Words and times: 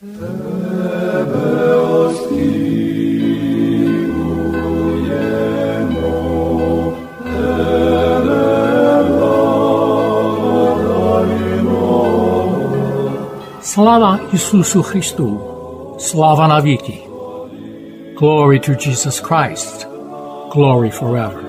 Slava 0.00 0.06
Isusu 14.32 14.84
Christu. 14.84 15.40
Slava 15.98 16.46
Naviki. 16.46 17.02
Glory 18.14 18.60
to 18.60 18.76
Jesus 18.76 19.18
Christ. 19.18 19.88
Glory 20.52 20.92
forever. 20.92 21.48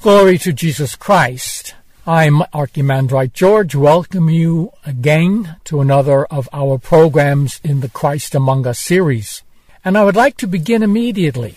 Glory 0.00 0.38
to 0.38 0.52
Jesus 0.52 0.94
Christ. 0.94 1.74
I'm 2.06 2.38
Archimandrite 2.54 3.32
George. 3.32 3.74
Welcome 3.74 4.30
you 4.30 4.70
again 4.86 5.56
to 5.64 5.80
another 5.80 6.24
of 6.26 6.48
our 6.52 6.78
programs 6.78 7.60
in 7.64 7.80
the 7.80 7.88
Christ 7.88 8.32
Among 8.36 8.64
Us 8.64 8.78
series. 8.78 9.42
And 9.84 9.98
I 9.98 10.04
would 10.04 10.14
like 10.14 10.36
to 10.36 10.46
begin 10.46 10.84
immediately 10.84 11.56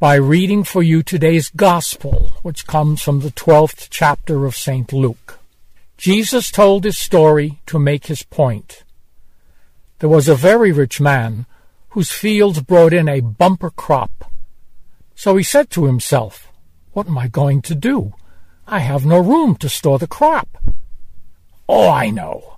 by 0.00 0.16
reading 0.16 0.64
for 0.64 0.82
you 0.82 1.04
today's 1.04 1.50
Gospel, 1.50 2.32
which 2.42 2.66
comes 2.66 3.00
from 3.00 3.20
the 3.20 3.30
12th 3.30 3.86
chapter 3.90 4.44
of 4.44 4.56
St. 4.56 4.92
Luke. 4.92 5.38
Jesus 5.96 6.50
told 6.50 6.82
his 6.82 6.98
story 6.98 7.60
to 7.66 7.78
make 7.78 8.06
his 8.06 8.24
point. 8.24 8.82
There 10.00 10.10
was 10.10 10.28
a 10.28 10.34
very 10.34 10.72
rich 10.72 11.00
man 11.00 11.46
whose 11.90 12.10
fields 12.10 12.60
brought 12.60 12.92
in 12.92 13.08
a 13.08 13.20
bumper 13.20 13.70
crop. 13.70 14.32
So 15.14 15.36
he 15.36 15.44
said 15.44 15.70
to 15.70 15.84
himself, 15.84 16.47
What 16.98 17.06
am 17.06 17.16
I 17.16 17.28
going 17.28 17.62
to 17.62 17.76
do? 17.76 18.14
I 18.66 18.80
have 18.80 19.06
no 19.06 19.20
room 19.20 19.54
to 19.58 19.68
store 19.68 20.00
the 20.00 20.08
crop. 20.08 20.58
Oh, 21.68 21.88
I 21.88 22.10
know. 22.10 22.56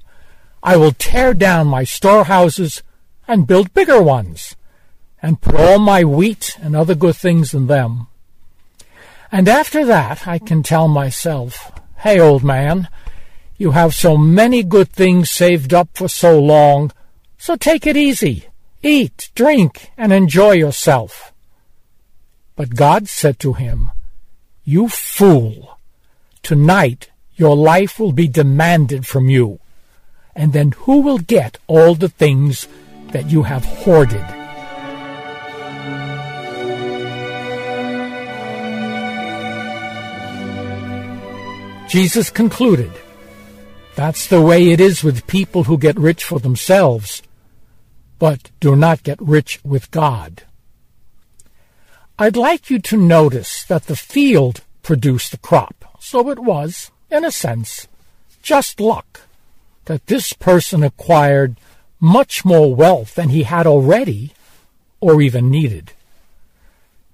I 0.62 0.78
will 0.78 0.92
tear 0.92 1.34
down 1.34 1.66
my 1.66 1.84
storehouses 1.84 2.82
and 3.28 3.46
build 3.46 3.74
bigger 3.74 4.00
ones, 4.00 4.56
and 5.20 5.42
put 5.42 5.56
all 5.56 5.78
my 5.78 6.04
wheat 6.04 6.56
and 6.62 6.74
other 6.74 6.94
good 6.94 7.16
things 7.16 7.52
in 7.52 7.66
them. 7.66 8.06
And 9.30 9.46
after 9.46 9.84
that 9.84 10.26
I 10.26 10.38
can 10.38 10.62
tell 10.62 10.88
myself, 10.88 11.70
Hey, 11.98 12.18
old 12.18 12.42
man, 12.42 12.88
you 13.58 13.72
have 13.72 13.92
so 13.92 14.16
many 14.16 14.62
good 14.62 14.88
things 14.88 15.30
saved 15.30 15.74
up 15.74 15.90
for 15.92 16.08
so 16.08 16.40
long, 16.40 16.92
so 17.36 17.56
take 17.56 17.86
it 17.86 17.94
easy. 17.94 18.46
Eat, 18.82 19.28
drink, 19.34 19.90
and 19.98 20.14
enjoy 20.14 20.52
yourself. 20.52 21.34
But 22.56 22.74
God 22.74 23.06
said 23.06 23.38
to 23.40 23.52
him, 23.52 23.90
You 24.70 24.86
fool! 24.86 25.80
Tonight 26.44 27.10
your 27.34 27.56
life 27.56 27.98
will 27.98 28.12
be 28.12 28.28
demanded 28.28 29.04
from 29.04 29.28
you, 29.28 29.58
and 30.36 30.52
then 30.52 30.70
who 30.82 31.00
will 31.00 31.18
get 31.18 31.58
all 31.66 31.96
the 31.96 32.08
things 32.08 32.68
that 33.10 33.28
you 33.32 33.42
have 33.42 33.64
hoarded? 33.64 34.24
Jesus 41.88 42.30
concluded, 42.30 42.92
That's 43.96 44.28
the 44.28 44.40
way 44.40 44.70
it 44.70 44.80
is 44.80 45.02
with 45.02 45.26
people 45.26 45.64
who 45.64 45.78
get 45.78 45.98
rich 45.98 46.22
for 46.22 46.38
themselves, 46.38 47.24
but 48.20 48.52
do 48.60 48.76
not 48.76 49.02
get 49.02 49.20
rich 49.20 49.58
with 49.64 49.90
God. 49.90 50.44
I'd 52.20 52.36
like 52.36 52.68
you 52.68 52.78
to 52.80 52.98
notice 52.98 53.64
that 53.64 53.86
the 53.86 53.96
field 53.96 54.60
produced 54.82 55.30
the 55.30 55.38
crop, 55.38 55.96
so 56.00 56.28
it 56.28 56.38
was, 56.38 56.90
in 57.10 57.24
a 57.24 57.32
sense, 57.32 57.88
just 58.42 58.78
luck 58.78 59.22
that 59.86 60.06
this 60.06 60.34
person 60.34 60.82
acquired 60.82 61.56
much 61.98 62.44
more 62.44 62.74
wealth 62.74 63.14
than 63.14 63.30
he 63.30 63.44
had 63.44 63.66
already 63.66 64.34
or 65.00 65.22
even 65.22 65.50
needed. 65.50 65.92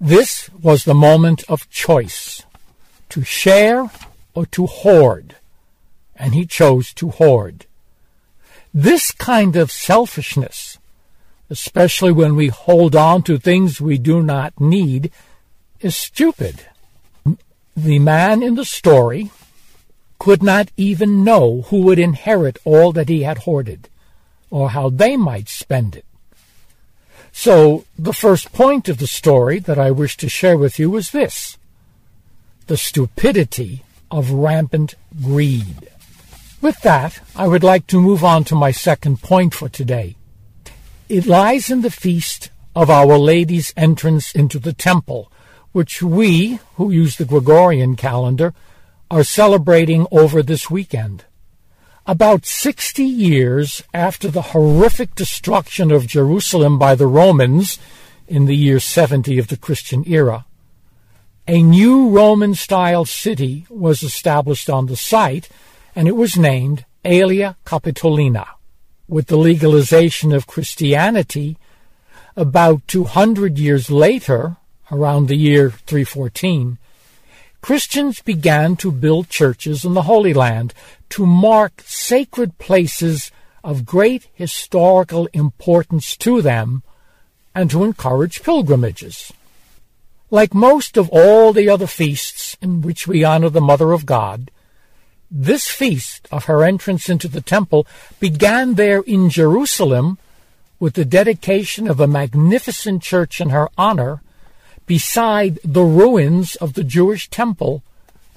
This 0.00 0.50
was 0.50 0.83
the 0.83 0.93
moment 1.09 1.44
of 1.49 1.71
choice 1.71 2.43
to 3.11 3.23
share 3.23 3.88
or 4.34 4.44
to 4.47 4.67
hoard, 4.67 5.37
and 6.17 6.34
he 6.34 6.44
chose 6.44 6.93
to 6.94 7.11
hoard. 7.11 7.67
This 8.75 9.12
kind 9.12 9.55
of 9.55 9.71
selfishness, 9.71 10.78
especially 11.50 12.12
when 12.12 12.34
we 12.34 12.48
hold 12.48 12.96
on 12.96 13.22
to 13.22 13.38
things 13.38 13.80
we 13.80 13.98
do 13.98 14.22
not 14.22 14.60
need, 14.60 15.10
is 15.80 15.96
stupid. 15.96 16.66
The 17.76 17.98
man 17.98 18.42
in 18.42 18.54
the 18.54 18.64
story 18.64 19.30
could 20.18 20.42
not 20.42 20.70
even 20.76 21.24
know 21.24 21.62
who 21.68 21.82
would 21.82 21.98
inherit 21.98 22.58
all 22.64 22.92
that 22.92 23.08
he 23.08 23.22
had 23.22 23.38
hoarded, 23.38 23.88
or 24.50 24.70
how 24.70 24.88
they 24.88 25.16
might 25.16 25.48
spend 25.48 25.96
it. 25.96 26.04
So, 27.32 27.84
the 27.98 28.14
first 28.14 28.52
point 28.52 28.88
of 28.88 28.96
the 28.96 29.06
story 29.06 29.58
that 29.58 29.78
I 29.78 29.90
wish 29.90 30.16
to 30.16 30.28
share 30.28 30.56
with 30.56 30.78
you 30.78 30.96
is 30.96 31.10
this 31.10 31.58
the 32.66 32.76
stupidity 32.76 33.84
of 34.10 34.30
rampant 34.30 34.94
greed. 35.22 35.88
With 36.60 36.80
that, 36.80 37.20
I 37.36 37.46
would 37.46 37.62
like 37.62 37.86
to 37.88 38.00
move 38.00 38.24
on 38.24 38.44
to 38.44 38.54
my 38.54 38.70
second 38.70 39.22
point 39.22 39.54
for 39.54 39.68
today. 39.68 40.16
It 41.09 41.25
lies 41.25 41.71
in 41.71 41.83
the 41.83 41.91
feast 41.91 42.50
of 42.75 42.91
Our 42.91 43.17
Lady's 43.17 43.72
entrance 43.77 44.34
into 44.34 44.59
the 44.59 44.72
temple, 44.72 45.31
which 45.71 46.03
we, 46.03 46.59
who 46.75 46.91
use 46.91 47.15
the 47.15 47.25
Gregorian 47.25 47.94
calendar, 47.94 48.53
are 49.09 49.22
celebrating 49.22 50.09
over 50.11 50.43
this 50.43 50.69
weekend. 50.69 51.25
About 52.06 52.44
60 52.44 53.05
years 53.05 53.84
after 53.94 54.28
the 54.28 54.50
horrific 54.50 55.15
destruction 55.15 55.93
of 55.93 56.09
Jerusalem 56.09 56.77
by 56.77 56.97
the 56.97 57.06
Romans 57.06 57.78
in 58.27 58.47
the 58.47 58.56
year 58.56 58.81
70 58.81 59.38
of 59.38 59.47
the 59.47 59.56
Christian 59.56 60.03
era, 60.09 60.44
a 61.47 61.62
new 61.62 62.09
Roman 62.09 62.56
style 62.56 63.05
city 63.05 63.65
was 63.71 64.03
established 64.03 64.69
on 64.69 64.87
the 64.87 64.97
site, 64.97 65.49
and 65.94 66.09
it 66.09 66.17
was 66.17 66.37
named 66.37 66.85
Aelia 67.05 67.55
Capitolina. 67.64 68.56
With 69.08 69.26
the 69.29 69.37
legalization 69.37 70.32
of 70.32 70.47
Christianity, 70.47 71.58
about 72.35 72.87
200 72.88 73.58
years 73.58 73.91
later, 73.91 74.56
around 74.91 75.29
the 75.29 75.37
year 75.37 75.70
314, 75.70 76.79
Christians 77.61 78.20
began 78.20 78.76
to 78.76 78.91
build 78.93 79.29
churches 79.29 79.85
in 79.85 79.94
the 79.94 80.03
Holy 80.03 80.35
Land 80.35 80.75
to 81.11 81.25
mark 81.25 81.82
sacred 81.87 82.58
places 82.58 83.31
of 83.62 83.87
great 83.87 84.29
historical 84.35 85.29
importance 85.32 86.17
to 86.19 86.43
them 86.43 86.82
and 87.55 87.70
to 87.70 87.85
encourage 87.85 88.43
pilgrimages. 88.43 89.32
Like 90.31 90.55
most 90.55 90.97
of 90.97 91.09
all 91.11 91.52
the 91.52 91.69
other 91.69 91.87
feasts 91.87 92.56
in 92.61 92.82
which 92.82 93.06
we 93.06 93.25
honor 93.25 93.50
the 93.50 93.61
Mother 93.61 93.93
of 93.93 94.05
God, 94.05 94.50
this 95.31 95.69
feast 95.69 96.28
of 96.31 96.44
her 96.44 96.62
entrance 96.62 97.08
into 97.08 97.28
the 97.28 97.40
temple 97.40 97.87
began 98.20 98.75
there 98.75 99.00
in 99.00 99.28
Jerusalem 99.28 100.19
with 100.78 100.94
the 100.94 101.05
dedication 101.05 101.88
of 101.88 102.00
a 102.00 102.06
magnificent 102.06 103.02
church 103.02 103.40
in 103.40 103.50
her 103.50 103.69
honor 103.76 104.23
beside 104.87 105.58
the 105.64 105.82
ruins 105.82 106.55
of 106.56 106.75
the 106.75 106.84
Jewish 106.84 107.28
temple 107.28 107.82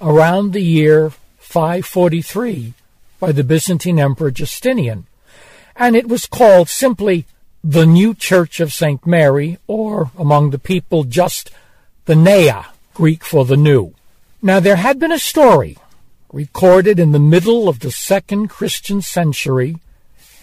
around 0.00 0.52
the 0.52 0.62
year 0.62 1.12
543 1.38 2.74
by 3.18 3.32
the 3.32 3.44
Byzantine 3.44 4.00
Emperor 4.00 4.30
Justinian, 4.30 5.06
and 5.76 5.94
it 5.94 6.08
was 6.08 6.26
called 6.26 6.68
simply 6.68 7.26
the 7.62 7.84
New 7.84 8.14
Church 8.14 8.60
of 8.60 8.72
St. 8.72 9.06
Mary, 9.06 9.58
or 9.66 10.10
among 10.16 10.50
the 10.50 10.58
people 10.58 11.04
just 11.04 11.50
the 12.06 12.16
Nea, 12.16 12.66
Greek 12.94 13.22
for 13.22 13.44
the 13.44 13.56
New. 13.56 13.94
Now 14.40 14.58
there 14.58 14.76
had 14.76 14.98
been 14.98 15.12
a 15.12 15.18
story 15.18 15.76
recorded 16.32 16.98
in 16.98 17.12
the 17.12 17.18
middle 17.18 17.68
of 17.68 17.80
the 17.80 17.90
second 17.90 18.48
Christian 18.48 19.02
century 19.02 19.76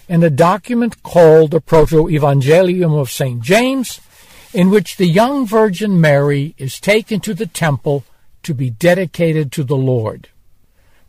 in 0.08 0.22
a 0.22 0.30
document 0.30 1.02
called 1.02 1.50
the 1.50 1.60
Proto-Evangelium 1.60 2.98
of 2.98 3.10
St. 3.10 3.42
James, 3.42 4.00
in 4.52 4.70
which 4.70 4.96
the 4.96 5.06
young 5.06 5.46
Virgin 5.46 6.00
Mary 6.00 6.54
is 6.56 6.80
taken 6.80 7.20
to 7.20 7.34
the 7.34 7.46
temple 7.46 8.04
to 8.42 8.54
be 8.54 8.70
dedicated 8.70 9.52
to 9.52 9.64
the 9.64 9.76
Lord. 9.76 10.28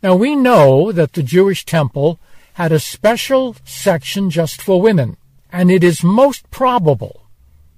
Now 0.02 0.14
we 0.14 0.36
know 0.36 0.92
that 0.92 1.14
the 1.14 1.22
Jewish 1.22 1.64
temple 1.64 2.18
had 2.54 2.72
a 2.72 2.80
special 2.80 3.56
section 3.64 4.30
just 4.30 4.60
for 4.60 4.80
women, 4.80 5.16
and 5.50 5.70
it 5.70 5.82
is 5.82 6.04
most 6.04 6.50
probable 6.50 7.22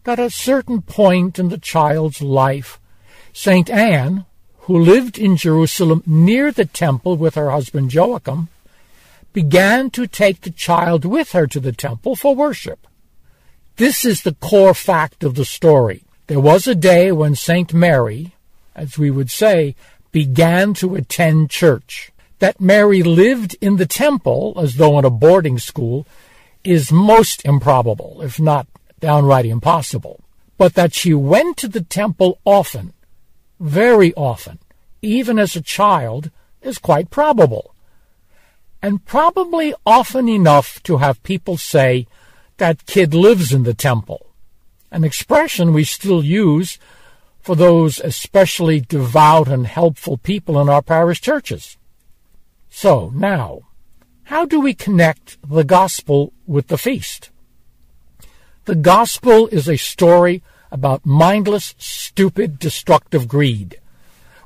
that 0.05 0.19
at 0.19 0.27
a 0.27 0.31
certain 0.31 0.83
point 0.83 1.39
in 1.39 1.49
the 1.49 1.59
child's 1.59 2.21
life, 2.21 2.81
St. 3.33 3.71
Anne, 3.71 4.27
who 4.73 4.79
lived 4.79 5.19
in 5.19 5.37
Jerusalem 5.37 6.03
near 6.07 6.51
the 6.51 6.65
temple 6.65 7.19
with 7.19 7.35
her 7.35 7.51
husband 7.51 7.93
Joachim, 7.93 8.49
began 9.35 9.91
to 9.91 10.07
take 10.07 10.41
the 10.41 10.51
child 10.51 11.05
with 11.05 11.33
her 11.33 11.47
to 11.47 11.61
the 11.61 11.73
temple 11.73 12.17
for 12.17 12.35
worship. 12.35 12.87
This 13.77 14.03
is 14.03 14.23
the 14.23 14.33
core 14.33 14.73
fact 14.73 15.25
of 15.25 15.35
the 15.35 15.45
story. 15.45 16.05
There 16.27 16.41
was 16.41 16.67
a 16.67 16.75
day 16.75 17.13
when 17.13 17.35
St. 17.35 17.75
Mary, 17.75 18.33
as 18.75 18.97
we 18.97 19.11
would 19.11 19.31
say, 19.31 19.77
began 20.11 20.73
to 20.81 20.95
attend 20.95 21.51
church. 21.51 22.11
That 22.39 22.59
Mary 22.59 23.03
lived 23.03 23.55
in 23.61 23.77
the 23.77 23.85
temple 23.85 24.55
as 24.57 24.77
though 24.77 24.99
in 24.99 25.05
a 25.05 25.11
boarding 25.11 25.59
school 25.59 26.07
is 26.65 26.91
most 26.91 27.45
improbable, 27.45 28.23
if 28.23 28.41
not 28.41 28.67
downright 29.01 29.45
impossible. 29.45 30.25
But 30.57 30.73
that 30.77 30.95
she 30.95 31.13
went 31.13 31.59
to 31.59 31.69
the 31.69 31.83
temple 31.83 32.39
often 32.47 32.95
very 33.63 34.13
often, 34.15 34.59
even 35.03 35.39
as 35.39 35.55
a 35.57 35.61
child, 35.61 36.31
is 36.63 36.79
quite 36.79 37.11
probable. 37.11 37.75
And 38.81 39.05
probably 39.05 39.75
often 39.85 40.29
enough 40.29 40.83
to 40.85 40.99
have 40.99 41.23
people 41.23 41.57
say, 41.57 42.07
that 42.59 42.87
kid 42.87 43.13
lives 43.13 43.53
in 43.53 43.65
the 43.65 43.75
temple, 43.75 44.27
an 44.91 45.05
expression 45.05 45.73
we 45.73 45.85
still 45.85 46.25
use 46.25 46.79
for 47.41 47.57
those 47.57 47.99
especially 47.99 48.81
devout 48.81 49.49
and 49.49 49.67
helpful 49.67 50.17
people 50.17 50.61
in 50.61 50.69
our 50.69 50.83
parish 50.83 51.21
churches. 51.21 51.77
So 52.71 53.11
now, 53.15 53.63
how 54.25 54.47
do 54.47 54.61
we 54.61 54.75
connect 54.75 55.37
the 55.47 55.65
gospel 55.65 56.33
with 56.47 56.69
the 56.69 56.79
feast? 56.79 57.31
The 58.65 58.77
gospel 58.77 59.49
is 59.49 59.69
a 59.69 59.77
story 59.77 60.43
about 60.71 61.05
mindless, 61.05 61.75
stupid, 61.79 62.61
destructive 62.61 63.27
greed, 63.27 63.81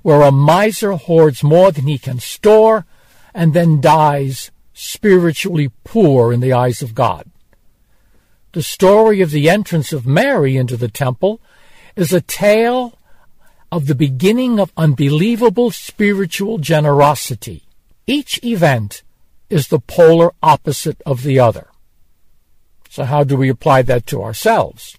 where 0.06 0.22
a 0.22 0.30
miser 0.30 0.92
hoards 0.92 1.42
more 1.42 1.72
than 1.72 1.88
he 1.88 1.98
can 1.98 2.20
store 2.20 2.86
and 3.34 3.52
then 3.54 3.80
dies 3.80 4.52
spiritually 4.72 5.68
poor 5.82 6.32
in 6.32 6.38
the 6.38 6.52
eyes 6.52 6.80
of 6.80 6.94
God. 6.94 7.28
The 8.52 8.62
story 8.62 9.20
of 9.20 9.32
the 9.32 9.50
entrance 9.50 9.92
of 9.92 10.06
Mary 10.06 10.56
into 10.56 10.76
the 10.76 10.86
temple 10.86 11.40
is 11.96 12.12
a 12.12 12.20
tale 12.20 12.96
of 13.72 13.88
the 13.88 13.96
beginning 13.96 14.60
of 14.60 14.72
unbelievable 14.76 15.72
spiritual 15.72 16.58
generosity. 16.58 17.64
Each 18.06 18.38
event 18.44 19.02
is 19.50 19.66
the 19.66 19.80
polar 19.80 20.30
opposite 20.40 21.02
of 21.04 21.24
the 21.24 21.40
other. 21.40 21.66
So 22.90 23.02
how 23.02 23.24
do 23.24 23.36
we 23.36 23.48
apply 23.48 23.82
that 23.82 24.06
to 24.06 24.22
ourselves? 24.22 24.96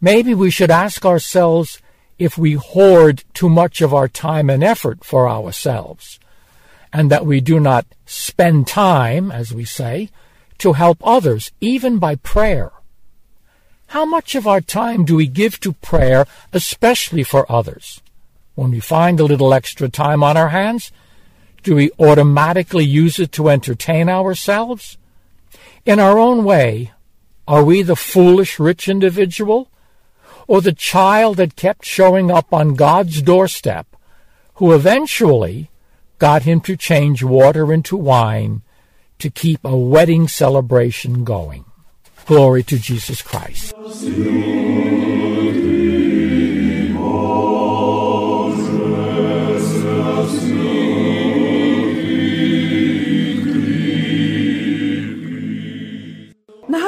Maybe 0.00 0.32
we 0.32 0.50
should 0.50 0.70
ask 0.70 1.04
ourselves 1.04 1.82
if 2.20 2.36
we 2.36 2.52
hoard 2.52 3.24
too 3.32 3.48
much 3.48 3.80
of 3.80 3.94
our 3.94 4.06
time 4.06 4.50
and 4.50 4.62
effort 4.62 5.02
for 5.02 5.26
ourselves, 5.26 6.20
and 6.92 7.10
that 7.10 7.24
we 7.24 7.40
do 7.40 7.58
not 7.58 7.86
spend 8.04 8.66
time, 8.66 9.32
as 9.32 9.54
we 9.54 9.64
say, 9.64 10.10
to 10.58 10.74
help 10.74 10.98
others, 11.02 11.50
even 11.62 11.98
by 11.98 12.14
prayer. 12.16 12.72
How 13.86 14.04
much 14.04 14.34
of 14.34 14.46
our 14.46 14.60
time 14.60 15.06
do 15.06 15.16
we 15.16 15.26
give 15.26 15.58
to 15.60 15.72
prayer, 15.72 16.26
especially 16.52 17.22
for 17.22 17.50
others? 17.50 18.02
When 18.54 18.70
we 18.70 18.80
find 18.80 19.18
a 19.18 19.24
little 19.24 19.54
extra 19.54 19.88
time 19.88 20.22
on 20.22 20.36
our 20.36 20.50
hands, 20.50 20.92
do 21.62 21.74
we 21.74 21.90
automatically 21.98 22.84
use 22.84 23.18
it 23.18 23.32
to 23.32 23.48
entertain 23.48 24.10
ourselves? 24.10 24.98
In 25.86 25.98
our 25.98 26.18
own 26.18 26.44
way, 26.44 26.92
are 27.48 27.64
we 27.64 27.80
the 27.80 27.96
foolish 27.96 28.60
rich 28.60 28.90
individual 28.90 29.69
or 30.50 30.60
the 30.60 30.72
child 30.72 31.36
that 31.36 31.54
kept 31.54 31.84
showing 31.84 32.28
up 32.28 32.52
on 32.52 32.74
God's 32.74 33.22
doorstep, 33.22 33.86
who 34.54 34.72
eventually 34.72 35.70
got 36.18 36.42
him 36.42 36.60
to 36.62 36.76
change 36.76 37.22
water 37.22 37.72
into 37.72 37.96
wine 37.96 38.62
to 39.20 39.30
keep 39.30 39.60
a 39.64 39.76
wedding 39.76 40.26
celebration 40.26 41.22
going. 41.22 41.64
Glory 42.26 42.64
to 42.64 42.80
Jesus 42.80 43.22
Christ. 43.22 43.74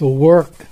the 0.00 0.08
work 0.08 0.66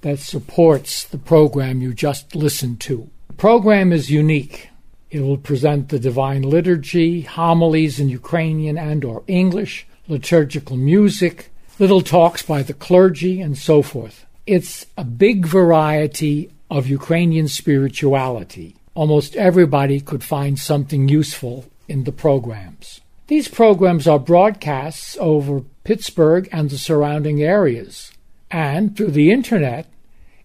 that 0.00 0.18
supports 0.18 1.04
the 1.04 1.16
program 1.16 1.80
you 1.80 1.94
just 1.94 2.34
listened 2.34 2.80
to. 2.80 3.08
The 3.28 3.34
program 3.34 3.92
is 3.92 4.10
unique. 4.10 4.68
It 5.12 5.20
will 5.20 5.38
present 5.38 5.90
the 5.90 6.00
Divine 6.00 6.42
Liturgy, 6.42 7.20
homilies 7.20 8.00
in 8.00 8.08
Ukrainian 8.08 8.76
and 8.76 9.04
or 9.04 9.22
English, 9.28 9.86
liturgical 10.08 10.76
music, 10.76 11.52
little 11.78 12.02
talks 12.02 12.42
by 12.42 12.64
the 12.64 12.74
clergy, 12.74 13.40
and 13.40 13.56
so 13.56 13.80
forth. 13.80 14.26
It's 14.44 14.86
a 14.98 15.04
big 15.04 15.46
variety 15.46 16.50
of 16.68 16.88
Ukrainian 16.88 17.46
spirituality. 17.46 18.74
Almost 18.94 19.36
everybody 19.36 20.00
could 20.00 20.24
find 20.24 20.58
something 20.58 21.08
useful 21.08 21.66
in 21.86 22.02
the 22.02 22.16
programs. 22.26 23.00
These 23.28 23.46
programs 23.46 24.08
are 24.08 24.18
broadcasts 24.18 25.16
over 25.20 25.62
Pittsburgh 25.84 26.48
and 26.50 26.70
the 26.70 26.76
surrounding 26.76 27.40
areas. 27.40 28.10
And 28.54 28.96
through 28.96 29.10
the 29.10 29.32
internet, 29.32 29.88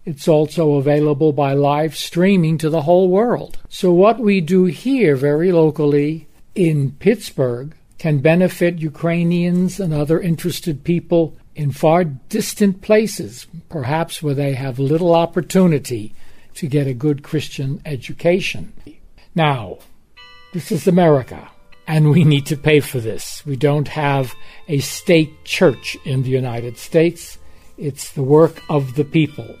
it's 0.04 0.26
also 0.26 0.74
available 0.74 1.32
by 1.32 1.52
live 1.52 1.96
streaming 1.96 2.58
to 2.58 2.68
the 2.68 2.82
whole 2.82 3.08
world. 3.08 3.58
So, 3.68 3.92
what 3.92 4.18
we 4.18 4.40
do 4.40 4.64
here 4.64 5.14
very 5.14 5.52
locally 5.52 6.26
in 6.56 6.90
Pittsburgh 6.98 7.72
can 7.98 8.18
benefit 8.18 8.80
Ukrainians 8.80 9.78
and 9.78 9.94
other 9.94 10.18
interested 10.20 10.82
people 10.82 11.36
in 11.54 11.70
far 11.70 12.02
distant 12.02 12.82
places, 12.82 13.46
perhaps 13.68 14.20
where 14.20 14.34
they 14.34 14.54
have 14.54 14.80
little 14.80 15.14
opportunity 15.14 16.12
to 16.54 16.66
get 16.66 16.88
a 16.88 17.02
good 17.06 17.22
Christian 17.22 17.80
education. 17.84 18.72
Now, 19.36 19.78
this 20.52 20.72
is 20.72 20.88
America, 20.88 21.48
and 21.86 22.10
we 22.10 22.24
need 22.24 22.46
to 22.46 22.56
pay 22.56 22.80
for 22.80 22.98
this. 22.98 23.46
We 23.46 23.54
don't 23.54 23.86
have 23.86 24.34
a 24.66 24.80
state 24.80 25.44
church 25.44 25.96
in 26.04 26.24
the 26.24 26.30
United 26.30 26.76
States. 26.76 27.38
It's 27.80 28.12
the 28.12 28.22
work 28.22 28.62
of 28.68 28.94
the 28.94 29.04
people. 29.04 29.56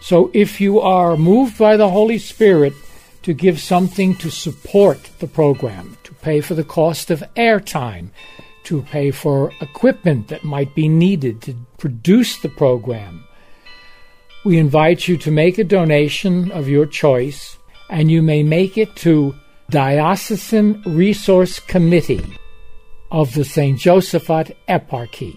So 0.00 0.30
if 0.32 0.60
you 0.60 0.78
are 0.78 1.16
moved 1.16 1.58
by 1.58 1.76
the 1.76 1.90
Holy 1.90 2.18
Spirit 2.18 2.72
to 3.22 3.34
give 3.34 3.60
something 3.60 4.14
to 4.18 4.30
support 4.30 5.10
the 5.18 5.26
program, 5.26 5.98
to 6.04 6.14
pay 6.14 6.40
for 6.40 6.54
the 6.54 6.64
cost 6.64 7.10
of 7.10 7.24
airtime, 7.34 8.10
to 8.64 8.82
pay 8.82 9.10
for 9.10 9.52
equipment 9.60 10.28
that 10.28 10.44
might 10.44 10.74
be 10.76 10.88
needed 10.88 11.42
to 11.42 11.56
produce 11.76 12.38
the 12.38 12.48
program, 12.48 13.24
we 14.44 14.56
invite 14.56 15.08
you 15.08 15.16
to 15.18 15.30
make 15.30 15.58
a 15.58 15.64
donation 15.64 16.52
of 16.52 16.68
your 16.68 16.86
choice, 16.86 17.58
and 17.90 18.12
you 18.12 18.22
may 18.22 18.44
make 18.44 18.78
it 18.78 18.94
to 18.96 19.34
Diocesan 19.70 20.82
Resource 20.86 21.58
Committee, 21.58 22.38
of 23.10 23.34
the 23.34 23.44
St. 23.44 23.76
Josephat 23.76 24.54
Eparchy, 24.68 25.36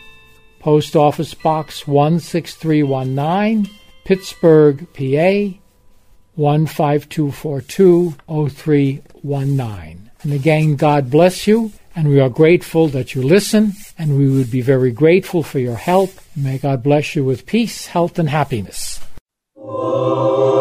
Post 0.61 0.95
Office 0.95 1.33
Box 1.33 1.81
16319, 1.81 3.67
Pittsburgh, 4.05 4.87
PA 4.93 5.57
15242 6.37 8.15
0319. 8.27 10.11
And 10.21 10.33
again, 10.33 10.75
God 10.75 11.09
bless 11.09 11.47
you, 11.47 11.71
and 11.95 12.07
we 12.07 12.19
are 12.19 12.29
grateful 12.29 12.87
that 12.89 13.15
you 13.15 13.23
listen, 13.23 13.73
and 13.97 14.19
we 14.19 14.29
would 14.29 14.51
be 14.51 14.61
very 14.61 14.91
grateful 14.91 15.41
for 15.41 15.57
your 15.57 15.77
help. 15.77 16.11
May 16.35 16.59
God 16.59 16.83
bless 16.83 17.15
you 17.15 17.25
with 17.25 17.47
peace, 17.47 17.87
health, 17.87 18.19
and 18.19 18.29
happiness. 18.29 18.99
Oh. 19.57 20.60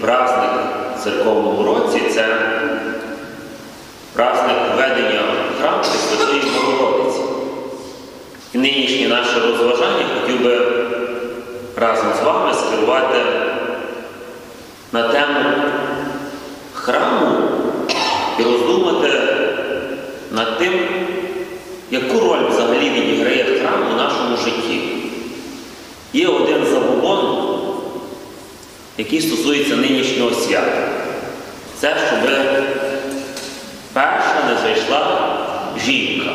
Праздник 0.00 0.50
в 0.96 1.04
церковному 1.04 1.64
році. 1.64 2.00
Це 2.14 2.26
праздник 4.12 4.56
введення 4.74 5.20
в 5.20 5.60
храм 5.60 5.80
Пресвятої 5.80 6.42
Богородиці. 6.42 7.20
І 8.52 8.58
нинішнє 8.58 9.08
наше 9.08 9.40
розважання 9.40 10.04
хотів 10.20 10.44
би 10.44 10.60
разом 11.76 12.08
з 12.20 12.24
вами 12.24 12.54
скерувати 12.54 13.18
на 14.92 15.08
тему 15.08 15.40
храму 16.74 17.38
і 18.38 18.42
роздумати 18.42 19.20
над 20.30 20.58
тим, 20.58 20.72
яку 21.90 22.20
роль 22.20 22.48
взагалі 22.50 22.90
відіграє 22.90 23.44
храм 23.44 23.92
у 23.92 23.96
нашому 23.96 24.36
житті? 24.36 24.80
Є 26.12 26.28
один 26.28 26.49
який 29.00 29.20
стосується 29.20 29.76
нинішнього 29.76 30.30
свята. 30.30 30.88
Це 31.78 31.96
щоб 32.08 32.30
перша 33.92 34.44
не 34.48 34.62
зайшла 34.62 35.36
жінка. 35.86 36.30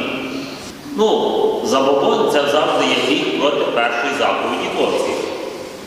Ну, 0.98 1.62
забобон 1.66 2.32
це 2.32 2.42
завжди 2.52 2.86
є 2.86 2.96
гріх 3.08 3.40
проти 3.40 3.72
першої 3.72 4.14
заповіді 4.20 4.70
Божої. 4.78 5.16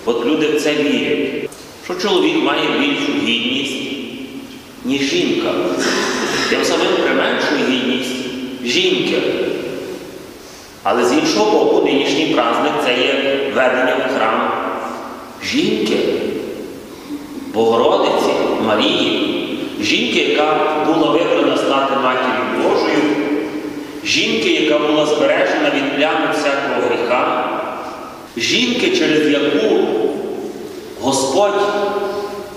От 0.04 0.26
люди 0.26 0.49
в 0.49 0.61
це 0.61 0.75
вірять, 0.75 1.50
що 1.85 1.94
чоловік 1.94 2.42
має 2.42 2.68
більшу 2.78 3.12
гідність, 3.26 3.82
ніж 4.85 5.02
жінка. 5.02 5.52
Тим 6.50 6.64
самим 6.64 6.92
применшує 7.04 7.64
гідність 7.70 8.16
жінки. 8.64 9.23
Але 10.82 11.04
з 11.04 11.12
іншого 11.12 11.50
боку, 11.50 11.87
нинішній 11.87 12.26
праздник 12.26 12.73
це 12.85 12.92
є 12.92 13.40
ведення 13.54 13.97
в 13.97 14.18
храм 14.18 14.50
жінки, 15.44 15.97
Богородиці, 17.58 18.32
Марії, 18.66 19.58
жінки, 19.80 20.18
яка 20.18 20.56
була 20.86 21.10
вибрана 21.10 21.56
стати 21.56 21.94
матір'ю 22.04 22.62
Божою, 22.62 23.02
жінки, 24.04 24.50
яка 24.50 24.78
була 24.78 25.06
збережена 25.06 25.70
від 25.76 25.96
плями 25.96 26.26
всякого 26.32 26.88
гріха, 26.88 27.50
жінки, 28.36 28.96
через 28.96 29.30
яку 29.30 29.76
Господь 31.00 31.62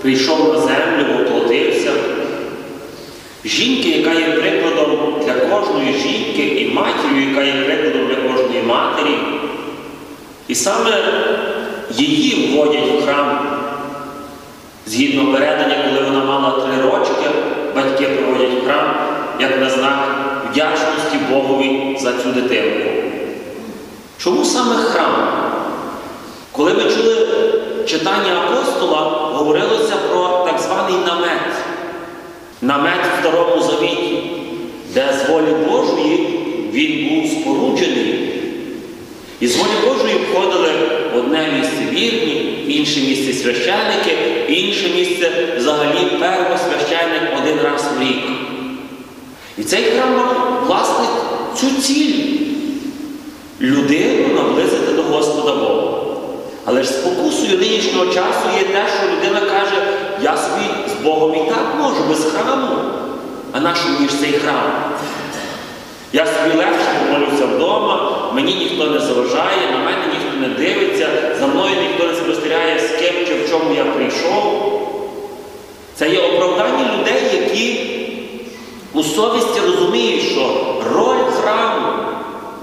прийшов 0.02 0.54
на 0.54 0.60
землю, 0.60 1.18
воплотився, 1.18 1.90
жінки, 3.44 3.88
яка 3.88 4.12
є 4.12 4.26
прикладом 4.26 5.14
для 5.24 5.34
кожної 5.34 5.94
жінки, 5.94 6.42
і 6.42 6.74
матір'ю, 6.74 7.28
яка 7.28 7.42
є 7.42 7.52
прикладом 7.52 8.08
для 8.08 8.14
кожної 8.14 8.62
матері. 8.62 9.16
І 10.48 10.54
саме 10.54 10.90
її 11.90 12.56
вводять 12.56 13.00
в 13.00 13.04
храм. 13.04 13.61
Згідно 14.92 15.32
передання, 15.32 15.76
коли 15.88 16.10
вона 16.10 16.24
мала 16.24 16.50
три 16.50 16.82
рочки, 16.82 17.30
батьки 17.74 18.06
приводять 18.06 18.62
в 18.62 18.66
храм 18.66 18.94
як 19.40 19.60
на 19.60 19.70
знак 19.70 19.98
вдячності 20.50 21.18
Богові 21.30 21.96
за 22.00 22.12
цю 22.12 22.28
дитинку. 22.28 22.90
Чому 24.18 24.44
саме 24.44 24.76
храм? 24.76 25.28
Коли 26.52 26.74
ми 26.74 26.80
чули 26.80 27.28
читання 27.86 28.40
апостола, 28.44 29.00
говорилося 29.34 29.94
про 30.10 30.46
так 30.46 30.60
званий 30.60 30.96
намет. 31.06 31.52
Намет 32.62 33.00
в 33.00 33.20
Старому 33.20 33.62
Завіті, 33.62 34.30
де 34.94 35.08
з 35.12 35.30
волі 35.30 35.54
Божої 35.70 36.16
він 36.72 37.08
був 37.08 37.32
споруджений. 37.32 38.41
І 39.40 39.48
з 39.48 39.56
волі 39.56 39.70
Божої 39.84 40.14
входили 40.14 40.72
в 41.14 41.16
одне 41.16 41.48
місце 41.58 41.90
вірні, 41.90 42.64
в 42.66 42.70
інше 42.70 43.00
місце 43.00 43.32
священники, 43.32 44.16
в 44.48 44.50
інше 44.50 44.88
місце 44.94 45.30
взагалі 45.56 46.06
первосвященник 46.20 47.22
один 47.42 47.58
раз 47.60 47.84
в 47.98 48.02
рік. 48.02 48.22
І 49.58 49.62
цей 49.62 49.82
храм 49.82 50.16
мав 50.16 50.62
власне 50.66 51.06
цю 51.60 51.82
ціль 51.82 52.32
людину 53.60 54.34
наблизити 54.34 54.92
до 54.92 55.02
Господа 55.02 55.54
Бога. 55.54 56.02
Але 56.64 56.82
ж 56.82 56.88
спокусою 56.88 57.58
нинішнього 57.58 58.06
часу 58.06 58.48
є 58.58 58.64
те, 58.64 58.84
що 58.98 59.16
людина 59.16 59.40
каже, 59.40 59.82
я 60.22 60.36
собі 60.36 60.64
з 60.88 61.04
Богом 61.04 61.34
і 61.34 61.50
так 61.50 61.74
можу 61.78 62.04
без 62.08 62.24
храму, 62.24 62.76
а 63.52 63.60
нащо 63.60 63.88
мені 63.88 64.08
ж 64.08 64.20
цей 64.20 64.32
храм? 64.32 64.72
Я 66.12 66.26
собі 66.26 66.56
легше 66.56 66.88
помолюся 66.98 67.46
вдома, 67.46 68.11
мені 68.34 68.54
ніхто 68.54 68.86
не 68.86 69.00
заважає, 69.00 69.70
на 69.72 69.78
мене 69.78 70.02
ніхто 70.12 70.40
не 70.40 70.48
дивиться, 70.48 71.08
за 71.40 71.46
мною 71.46 71.76
ніхто 71.82 72.06
не 72.06 72.14
спостерігає, 72.14 72.78
з 72.78 73.00
ким 73.00 73.26
чи 73.26 73.34
в 73.34 73.50
чому 73.50 73.74
я 73.74 73.84
прийшов. 73.84 74.72
Це 75.94 76.08
є 76.08 76.20
оправдання 76.20 76.90
людей, 76.98 77.22
які 77.42 77.80
у 78.94 79.02
совісті 79.02 79.60
розуміють, 79.66 80.22
що 80.22 80.74
роль 80.94 81.30
храму 81.30 81.92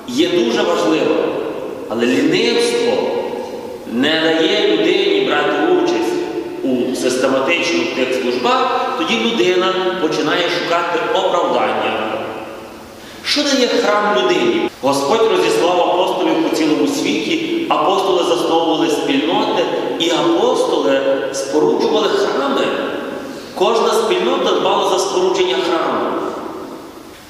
є 0.08 0.30
дуже 0.30 0.62
важлива. 0.62 1.16
Але 1.90 2.06
лінивство 2.06 2.94
не 3.92 4.22
дає 4.22 4.68
людині 4.68 5.26
брати 5.28 5.74
участь 5.74 6.14
у 6.64 6.96
систематичних 6.96 7.96
тих 7.96 8.22
службах, 8.22 8.96
тоді 8.98 9.20
людина 9.20 9.74
починає 10.02 10.50
шукати 10.50 11.00
оправдання. 11.14 12.09
Що 13.30 13.44
дає 13.44 13.68
храм 13.68 14.16
людині? 14.18 14.70
Господь 14.82 15.32
розіслав 15.32 15.80
апостолів 15.80 16.50
по 16.50 16.56
цілому 16.56 16.88
світі, 16.88 17.66
апостоли 17.70 18.24
засновували 18.24 18.90
спільноти, 18.90 19.64
і 20.00 20.12
апостоли 20.12 21.02
споруджували 21.34 22.08
храми. 22.08 22.62
Кожна 23.56 23.94
спільнота 23.94 24.60
дбала 24.60 24.90
за 24.90 25.00
спорудження 25.00 25.56
храму. 25.70 26.12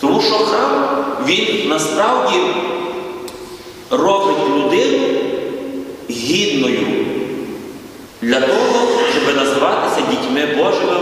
Тому 0.01 0.21
що 0.21 0.35
храм, 0.35 1.05
він 1.25 1.69
насправді 1.69 2.37
робить 3.89 4.37
людину 4.57 5.07
гідною 6.09 6.87
для 8.21 8.39
того, 8.41 8.87
щоб 9.11 9.35
називатися 9.35 10.01
дітьми 10.09 10.45
Божими 10.57 10.99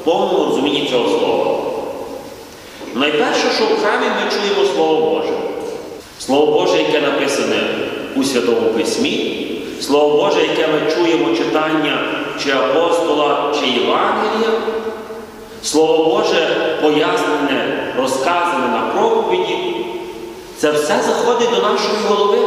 в 0.00 0.04
повному 0.04 0.44
розумінні 0.44 0.88
цього 0.90 1.08
слова. 1.08 1.47
Найперше, 2.98 3.50
що 3.56 3.64
в 3.64 3.82
храмі 3.82 4.06
ми 4.06 4.30
чуємо 4.30 4.74
Слово 4.74 5.10
Боже. 5.10 5.32
Слово 6.20 6.52
Боже, 6.52 6.78
яке 6.78 7.00
написане 7.00 7.56
у 8.16 8.24
Святому 8.24 8.70
Письмі, 8.76 9.46
Слово 9.80 10.16
Боже, 10.16 10.40
яке 10.42 10.66
ми 10.66 10.92
чуємо 10.92 11.36
читання 11.36 11.98
чи 12.42 12.50
апостола, 12.50 13.54
чи 13.60 13.66
Євангелія, 13.66 14.50
Слово 15.62 16.04
Боже 16.04 16.48
пояснене, 16.82 17.92
розказане 17.98 18.68
на 18.68 18.90
проповіді, 18.94 19.76
це 20.56 20.70
все 20.70 21.00
заходить 21.06 21.50
до 21.50 21.62
нашої 21.62 21.98
голови. 22.08 22.38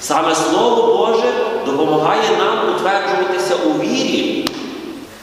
Саме 0.00 0.34
Слово 0.34 0.96
Боже 0.96 1.28
допомагає 1.66 2.22
нам 2.38 2.74
утверджуватися 2.74 3.54
у 3.54 3.80
вірі. 3.80 4.48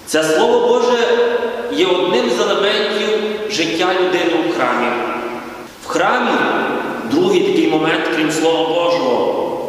Це 0.05 0.23
Слово 0.23 0.67
Боже 0.67 0.97
є 1.71 1.85
одним 1.85 2.29
з 2.29 2.41
елементів 2.41 3.10
життя 3.51 3.87
людини 3.93 4.49
у 4.49 4.53
храмі. 4.53 4.87
В 5.85 5.87
храмі 5.87 6.31
другий 7.11 7.41
такий 7.41 7.67
момент, 7.67 8.03
крім 8.15 8.31
Слова 8.31 8.67
Божого, 8.67 9.59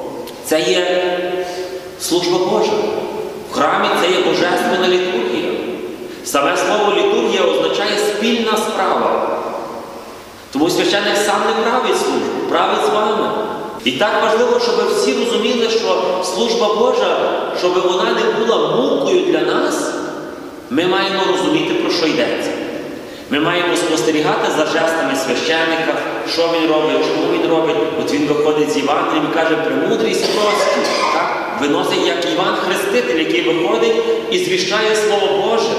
це 0.47 0.61
є 0.61 1.19
служба 2.01 2.39
Божа. 2.39 2.73
В 3.51 3.55
храмі 3.55 3.89
це 4.01 4.11
є 4.11 4.25
божественна 4.25 4.89
літургія. 4.89 5.53
Саме 6.25 6.57
слово 6.57 6.93
літургія 6.97 7.43
означає 7.43 7.99
спільна 7.99 8.57
справа. 8.57 9.39
Тому 10.53 10.71
священник 10.71 11.17
сам 11.17 11.41
не 11.47 11.63
править 11.63 11.97
службу, 11.97 12.49
править 12.51 12.87
з 12.87 12.95
вами. 12.95 13.31
І 13.85 13.93
так 13.93 14.23
важливо, 14.23 14.61
щоб 14.61 14.89
всі 14.89 15.15
розуміли, 15.25 15.71
що 15.71 16.03
служба 16.25 16.75
Божа, 16.75 17.43
щоб 17.59 17.73
вона 17.75 18.11
не 18.13 18.45
була 18.45 18.77
мукою 18.77 19.21
для 19.21 19.41
нас, 19.41 19.93
ми 20.71 20.87
маємо 20.87 21.21
розуміти, 21.33 21.75
про 21.75 21.91
що 21.93 22.07
йдеться. 22.07 22.62
Ми 23.33 23.41
маємо 23.41 23.77
спостерігати 23.77 24.51
за 24.57 24.67
жестами 24.67 25.17
священника, 25.17 25.95
що 26.33 26.43
він 26.43 26.71
робить, 26.71 27.07
чому 27.07 27.33
він 27.33 27.51
робить. 27.51 27.77
От 28.01 28.13
він 28.13 28.27
виходить 28.27 28.71
з 28.71 28.77
Євангелієм 28.77 29.29
і 29.33 29.35
каже, 29.35 29.57
премудрість 29.57 30.25
прості. 30.25 30.91
Так? 31.13 31.59
Виносить 31.61 32.07
як 32.07 32.33
Іван 32.33 32.57
Хреститель, 32.57 33.19
який 33.19 33.43
виходить 33.43 33.95
і 34.31 34.39
звіщає 34.39 34.97
Слово 34.97 35.43
Боже. 35.43 35.71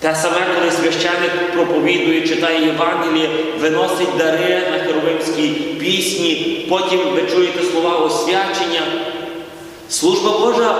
Те 0.00 0.14
саме, 0.14 0.36
коли 0.54 0.70
священник 0.70 1.52
проповідує, 1.54 2.28
читає 2.28 2.66
Євангеліє, 2.66 3.30
виносить 3.60 4.16
дари 4.18 4.62
на 4.72 4.78
херовимській 4.78 5.48
пісні, 5.80 6.66
потім 6.70 7.00
ви 7.14 7.22
чуєте 7.34 7.62
слова 7.72 7.96
освячення. 7.96 8.82
Служба 9.88 10.38
Божа, 10.38 10.74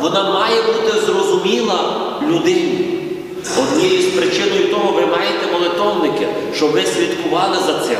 вона 0.00 0.30
має 0.30 0.62
бути 0.62 1.00
зрозуміла 1.06 2.02
людині. 2.22 3.03
Однією 3.58 4.02
з 4.02 4.14
причиною 4.14 4.70
того 4.70 4.92
ви 4.92 5.06
маєте 5.06 5.46
молитовники, 5.52 6.28
щоб 6.54 6.70
ви 6.70 6.82
слідкували 6.82 7.56
за 7.66 7.78
цим. 7.88 7.98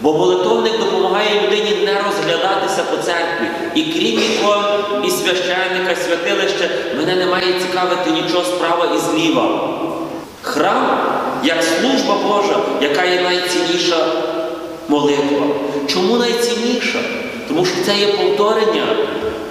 Бо 0.00 0.12
молитовник 0.12 0.78
допомагає 0.78 1.42
людині 1.42 1.70
не 1.84 2.02
розглядатися 2.02 2.82
по 2.90 2.96
церкві. 2.96 3.46
І 3.74 3.82
крім 3.82 4.20
ікон, 4.20 4.64
і 5.04 5.10
священника, 5.10 5.96
святилища, 6.06 6.68
мене 6.96 7.16
не 7.16 7.26
має 7.26 7.60
цікавити 7.60 8.10
нічого 8.10 8.44
справа 8.44 8.88
і 8.96 8.98
зліва. 8.98 9.68
Храм 10.42 10.98
як 11.44 11.62
служба 11.62 12.14
Божа, 12.28 12.58
яка 12.80 13.04
є 13.04 13.20
найцінніша 13.20 14.06
молитва. 14.88 15.46
Чому 15.88 16.16
найцінніша? 16.16 16.98
Тому 17.48 17.64
що 17.64 17.74
це 17.86 17.96
є 17.96 18.06
повторення 18.06 18.86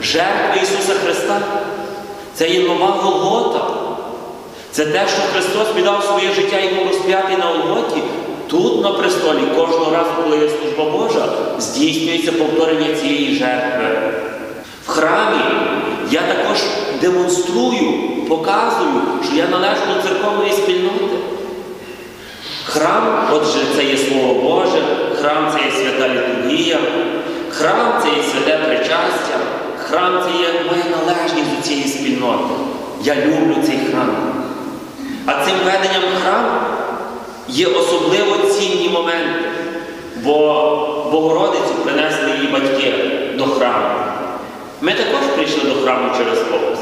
жертви 0.01 0.61
Ісуса 0.63 0.93
Христа. 1.03 1.41
Це 2.35 2.49
є 2.49 2.67
нова 2.67 2.87
Голгота. 2.87 3.82
Це 4.73 4.85
те, 4.85 5.07
що 5.07 5.21
Христос 5.33 5.75
віддав 5.75 6.03
своє 6.03 6.33
життя 6.33 6.57
був 6.77 6.87
розп'ятий 6.87 7.37
на 7.37 7.45
Голготі. 7.45 8.01
Тут 8.47 8.83
на 8.83 8.91
престолі 8.91 9.41
кожного 9.55 9.91
разу, 9.91 10.09
коли 10.23 10.37
є 10.37 10.49
служба 10.49 10.91
Божа, 10.91 11.29
здійснюється 11.59 12.31
повторення 12.31 12.95
цієї 13.01 13.35
жертви. 13.35 13.85
В 14.85 14.89
храмі 14.89 15.41
я 16.11 16.21
також 16.21 16.57
демонструю, 17.01 17.93
показую, 18.29 19.01
що 19.23 19.35
я 19.35 19.47
належу 19.47 19.81
до 19.95 20.07
церковної 20.07 20.51
спільноти. 20.51 21.17
Храм, 22.65 23.27
отже, 23.33 23.59
це 23.75 23.83
є 23.83 23.97
Слово 23.97 24.33
Боже, 24.33 24.83
храм 25.21 25.53
це 25.53 25.65
є 25.65 25.71
свята 25.71 26.13
літургія, 26.13 26.79
храм 27.49 27.93
це 28.03 28.09
є 28.09 28.23
святе 28.31 28.57
причастя, 28.57 29.37
храм 29.77 30.23
це 30.23 30.41
є 30.41 30.47
моя 30.71 30.83
належність 30.97 31.55
до 31.57 31.61
цієї 31.67 31.87
спільноти. 31.87 32.53
Я 33.03 33.15
люблю 33.15 33.55
цей 33.65 33.77
храм. 33.91 34.42
А 35.25 35.45
цим 35.45 35.55
веденням 35.65 36.01
храму 36.21 36.49
є 37.47 37.67
особливо 37.67 38.37
цінні 38.37 38.89
моменти, 38.89 39.49
бо 40.23 40.33
Богородицю 41.11 41.73
принесли 41.83 42.31
її 42.31 42.47
батьки 42.47 42.93
до 43.37 43.43
храму. 43.43 43.87
Ми 44.81 44.91
також 44.91 45.21
прийшли 45.35 45.69
до 45.69 45.75
храму 45.75 46.09
через 46.17 46.39
когось. 46.39 46.79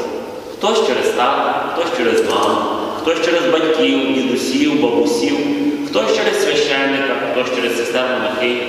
Хтось 0.58 0.86
через 0.86 1.06
тата, 1.06 1.64
хтось 1.72 1.96
через 1.96 2.30
маму, 2.30 2.60
хтось 3.00 3.24
через 3.24 3.42
батьків, 3.52 4.14
дідусів, 4.14 4.82
бабусів, 4.82 5.36
хтось 5.88 6.16
через 6.16 6.44
священника, 6.44 7.14
хтось 7.32 7.56
через 7.56 7.76
сестер 7.76 8.04
монахинь. 8.10 8.60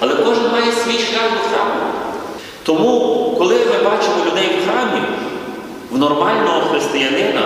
Але 0.00 0.14
кожен 0.14 0.52
має 0.52 0.72
свій 0.72 0.98
шлях 0.98 1.30
до 1.32 1.48
храму. 1.50 1.80
Тому, 2.62 3.34
коли 3.38 3.54
ми 3.54 3.90
бачимо 3.90 4.14
людей 4.26 4.46
в 4.46 4.70
храмі, 4.70 5.02
в 5.90 5.98
нормального 5.98 6.60
християнина 6.60 7.42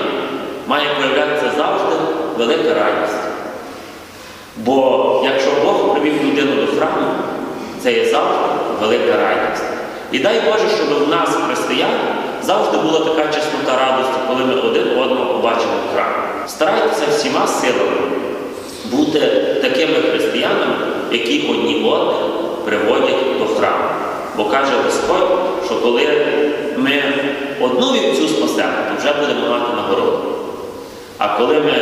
має 0.66 0.86
появлятися 0.94 1.50
завжди 1.56 1.96
велика 2.38 2.74
радість. 2.74 3.22
Бо 4.56 5.20
якщо 5.24 5.50
Бог 5.64 5.92
привів 5.92 6.24
людину 6.24 6.66
до 6.66 6.66
храму, 6.66 7.06
це 7.82 7.92
є 7.92 8.04
завжди 8.04 8.36
велика 8.80 9.16
радість. 9.16 9.64
І 10.12 10.18
дай 10.18 10.40
Боже, 10.40 10.64
щоб 10.76 11.06
в 11.06 11.08
нас, 11.08 11.36
християн, 11.46 11.90
завжди 12.42 12.78
була 12.78 13.00
така 13.00 13.32
чеснота 13.32 13.78
радості, 13.86 14.14
коли 14.28 14.44
ми 14.44 14.54
один 14.54 14.98
одного 14.98 15.34
побачимо 15.34 15.72
в 15.90 15.94
храмі. 15.94 16.14
Старайтеся 16.46 17.06
всіма 17.10 17.46
силами 17.46 17.96
бути 18.92 19.20
такими 19.62 19.94
християнами, 19.94 20.74
які 21.12 21.48
одні 21.50 21.74
одних 21.74 22.16
приводять 22.64 23.38
до 23.38 23.46
храму. 23.46 23.84
Бо 24.36 24.44
каже 24.44 24.72
Господь, 24.84 25.38
що 25.66 25.74
коли 25.74 26.08
ми 26.76 27.02
одну 27.60 27.92
вівцю 27.92 28.28
спасемо, 28.28 28.72
то 28.88 29.02
вже 29.02 29.14
будемо 29.20 29.48
мати 29.48 29.76
нагороду. 29.76 30.31
А 31.24 31.38
коли 31.38 31.54
ми 31.54 31.72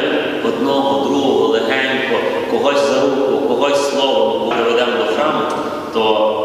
одного, 0.48 1.05
другого, 1.05 1.48
легенько, 1.48 2.16
когось 2.50 2.90
за 2.90 3.00
руку, 3.00 3.48
когось 3.48 3.90
словом 3.90 4.48
приведемо 4.50 4.92
до 4.98 5.05
храму, 5.05 5.40
то 5.94 6.00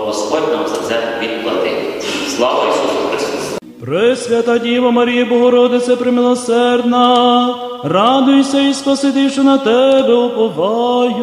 Господь 0.05 0.51
нам 0.51 0.67
за 0.67 0.75
це 0.75 0.99
відплатить. 1.21 2.03
Слава 2.37 2.63
Ісусу 2.69 3.07
Христу! 3.11 3.57
Пресвята 3.85 4.57
Діва 4.57 4.91
Марія 4.91 5.25
Богородице 5.25 5.95
премилосердна, 5.95 7.55
радуйся 7.83 8.61
і 8.61 8.73
спасити, 8.73 9.29
що 9.29 9.43
на 9.43 9.57
тебе 9.57 10.13
уповаю. 10.13 11.15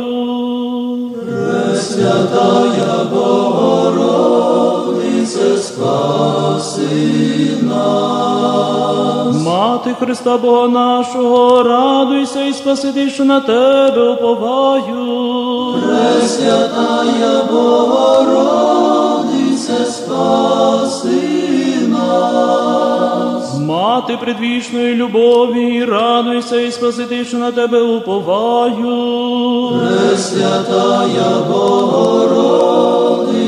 Пресвятая 1.26 3.04
Богородице, 3.12 4.71
спаси 5.58 7.56
нас. 7.62 9.36
Мати 9.44 9.94
Христа 10.00 10.36
Бога 10.36 10.68
нашого, 10.68 11.62
радуйся 11.62 12.44
і 12.44 12.52
спасити, 12.52 13.10
що 13.10 13.24
на 13.24 13.40
тебе 13.40 14.08
уповаю. 14.08 15.74
Пресвятая 15.82 17.42
Богородице, 17.52 18.72
спаси 19.84 21.20
нас. 21.88 23.58
Мати 23.58 24.18
предвічної 24.20 24.94
любові, 24.94 25.84
радуйся 25.84 26.60
і 26.60 26.72
спасити, 26.72 27.24
що 27.24 27.38
на 27.38 27.52
тебе 27.52 27.82
уповаю. 27.82 29.10
Пресвятая 29.80 31.32
Богородице, 31.48 33.41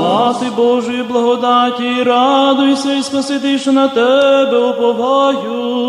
Мати 0.00 0.46
Божої 0.56 1.02
благодаті, 1.02 2.02
радуйся 2.02 2.94
і 2.94 3.02
спасити, 3.02 3.58
що 3.58 3.72
на 3.72 3.88
тебе 3.88 4.58
уповаю. 4.70 5.80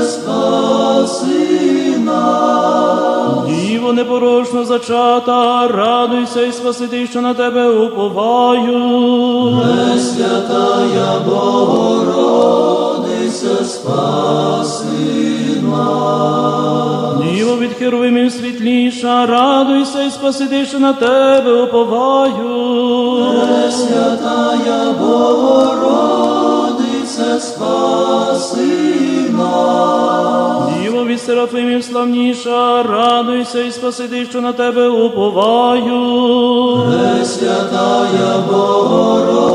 спаси 0.04 1.98
нас. 1.98 3.48
Діво 3.48 3.92
непорочно 3.92 4.64
зачата, 4.64 5.68
радуйся 5.68 6.42
і 6.42 6.52
спасити, 6.52 7.06
що 7.06 7.20
на 7.20 7.34
тебе 7.34 7.68
уповаю. 7.68 8.80
Пресвятая 9.62 11.20
Богородице, 13.30 13.64
спаси 13.64 14.86
нас. 15.62 17.24
Діво 17.24 17.56
від 17.56 17.72
херовимів 17.72 18.32
світліша, 18.32 19.26
радуйся 19.26 20.02
і 20.02 20.10
спасити, 20.10 20.66
що 20.66 20.78
на 20.78 20.92
тебе 20.92 21.62
уповаю. 21.62 22.34
Пресвятая 23.46 24.92
Богородице, 25.00 25.70
спаси 27.40 29.30
нас. 29.38 30.68
Діво 30.82 31.04
від 31.04 31.20
серафимів 31.20 31.84
славніша, 31.84 32.82
радуйся 32.82 33.60
і 33.60 33.70
спасити, 33.72 34.26
що 34.30 34.40
на 34.40 34.52
тебе 34.52 34.88
уповаю. 34.88 35.92
Пресвятая 36.90 38.38
Богородице, 38.48 39.54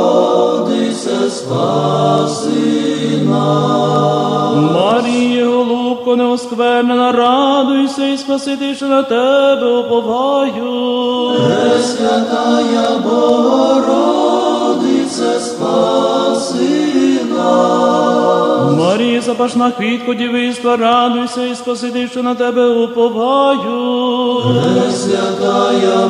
спаси 1.29 2.85
нас. 2.91 2.94
Маріє, 4.55 5.45
голубко 5.45 6.15
неосквернена, 6.15 7.11
радуйся 7.11 8.07
і 8.07 8.17
спасити, 8.17 8.75
що 8.75 8.85
на 8.85 9.03
тебе 9.03 9.79
уповаю. 9.79 11.31
Пресвятая 11.61 12.97
Богородице, 13.03 14.19
спаси 15.39 17.19
нас. 17.35 18.73
Марія, 18.77 19.21
запашна 19.21 19.71
квітко 19.71 20.13
дівиства, 20.13 20.77
радуйся 20.77 21.43
і 21.45 21.55
спасити, 21.55 22.07
що 22.07 22.23
на 22.23 22.35
тебе 22.35 22.67
уповаю. 22.67 24.43
Пресвятая 24.63 26.07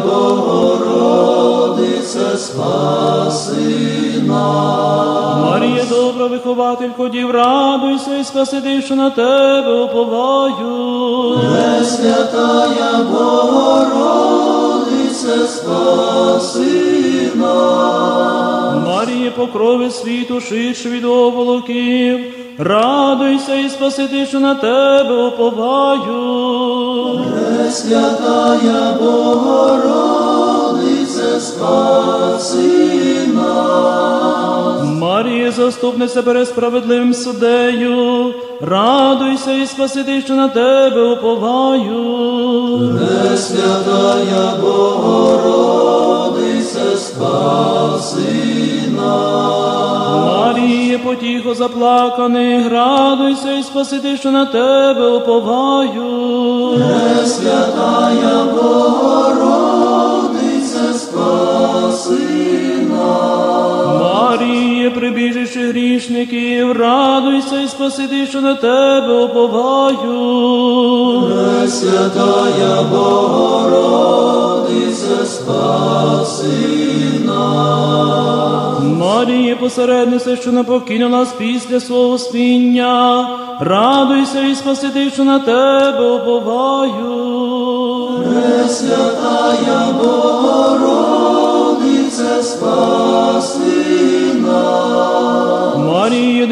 Богородице, 1.05 1.57
спаси 2.37 4.21
нас. 4.27 5.35
Марія, 5.45 5.83
добра 6.25 6.37
вихователько 6.37 7.09
дів, 7.09 7.31
радуйся 7.31 8.17
і 8.17 8.23
спасити, 8.23 8.81
що 8.81 8.95
на 8.95 9.09
тебе 9.09 9.83
уповаю. 9.83 11.39
Пресвятая 11.51 13.03
Богородице, 13.11 14.37
спаси 15.47 17.31
нас. 17.35 18.87
Маріє, 18.87 19.31
покрови 19.31 19.91
світу, 19.91 20.41
ширше 20.41 20.89
від 20.89 21.05
оволоків, 21.05 22.19
радуйся 22.57 23.55
і 23.55 23.69
спасити, 23.69 24.25
що 24.25 24.39
на 24.39 24.55
тебе 24.55 25.27
уповаю. 25.27 26.15
Пресвятая 27.57 28.97
Богородице, 28.99 29.81
спаси 31.41 33.27
нас. 33.33 34.24
Маріє, 34.83 35.51
заступниця 35.51 36.23
перед 36.23 36.47
справедливим 36.47 37.13
судею, 37.13 38.33
радуйся 38.61 39.53
і 39.53 39.65
спасити, 39.67 40.21
що 40.21 40.33
на 40.33 40.47
тебе 40.49 41.01
уповаю. 41.01 42.99
Пресвятая 42.99 44.53
Богородице, 44.61 45.77
спаси 46.97 48.81
нас. 48.97 50.25
Маріє, 50.25 50.97
потіхо 50.97 51.53
заплаканих, 51.53 52.71
радуйся 52.71 53.51
і 53.51 53.63
спасити, 53.63 54.17
що 54.17 54.31
на 54.31 54.45
тебе 54.45 55.07
уповаю. 55.07 56.03
Пресвятая 56.75 58.43
Богородице, 58.53 59.63
спаси 60.93 62.19
нас. 62.51 62.64
Маріє, 64.29 64.89
прибіжище 64.89 65.67
грішників, 65.67 66.71
радуйся 66.71 67.61
і 67.61 67.67
спасити, 67.67 68.27
що 68.27 68.41
на 68.41 68.55
тебе 68.55 69.23
уповаю. 69.23 69.97
Пресвятая 71.33 72.83
Богородице, 72.91 74.05
спаси 75.25 76.49
нас. 77.25 78.79
Маріє, 78.83 79.55
посереднице, 79.55 80.35
що 80.35 80.51
не 80.51 80.63
покинула 80.63 81.09
нас 81.09 81.33
після 81.37 81.79
свого 81.79 82.17
спіння, 82.17 83.29
радуйся 83.59 84.41
і 84.41 84.55
спасити, 84.55 85.09
що 85.09 85.23
на 85.23 85.39
тебе 85.39 86.11
уповаю. 86.11 87.15
Пресвятая 88.23 89.84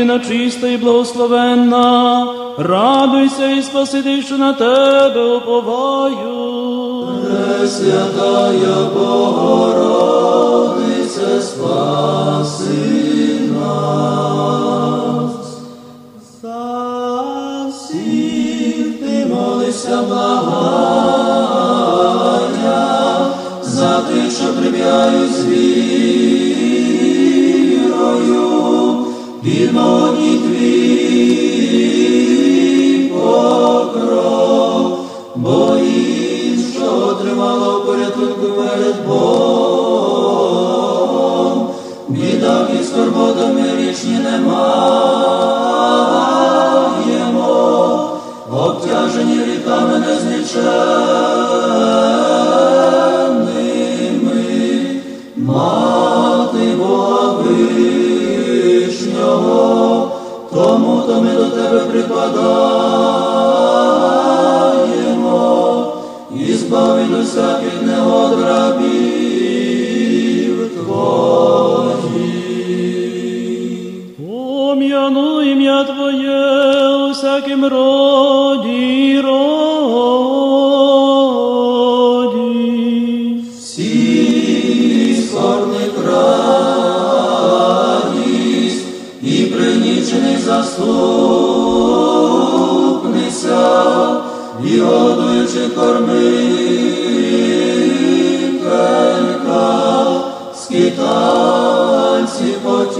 Марія, 0.03 0.19
чиста 0.19 0.67
і 0.67 0.77
благословенна, 0.77 2.27
радуйся 2.57 3.49
і 3.49 3.61
спасити, 3.61 4.21
що 4.21 4.37
на 4.37 4.53
тебе 4.53 5.35
уповаю. 5.35 6.17
Пресвятая 7.59 8.89
Богородице, 8.95 9.81
спаси 11.41 13.39
нас. 13.59 15.31
За 16.41 17.65
всіх 17.69 18.99
ти 18.99 19.25
молися, 19.25 20.03
благання, 20.07 20.87
за 23.63 23.99
тих, 23.99 24.31
що 24.31 24.53
приб'яють 24.53 25.33
з 25.33 25.45
підмоні 29.43 30.37
твій 30.37 31.43
покров, 33.13 34.99
бо 35.35 35.77
і 35.77 36.57
що 36.73 36.85
отримало 37.07 37.81
порятунку 37.85 38.47
перед 38.57 39.05
Богом, 39.07 39.97
бідах 42.09 42.69
і 42.81 42.83
скорботами 42.83 43.63
річні 43.77 44.19
немаємо, 44.19 45.22
тебе 61.73 61.85
припадаємо, 61.85 62.43
і 66.35 66.53
збав 66.53 66.99
від 67.03 67.13
усяких 67.19 67.82
заступниця, 90.53 92.21
і 94.63 94.79
годуючи 94.79 95.69
кормителька, 95.75 96.23
скитальці 100.55 102.43
потіка, 102.63 102.97